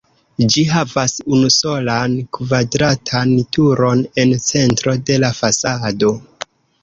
Ĝi 0.53 0.61
havas 0.75 1.11
unusolan 1.39 2.15
kvadratan 2.37 3.35
turon 3.57 4.01
en 4.23 4.33
centro 4.49 4.95
de 5.11 5.19
la 5.25 5.33
fasado. 5.41 6.11